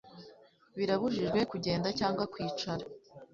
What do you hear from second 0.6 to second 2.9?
birabujijwe kugenda cyangwa kwicara